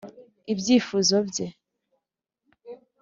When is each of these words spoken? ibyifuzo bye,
ibyifuzo 0.51 1.17
bye, 1.29 1.47